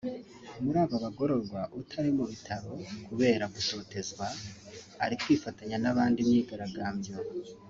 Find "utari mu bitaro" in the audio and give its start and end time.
1.79-2.71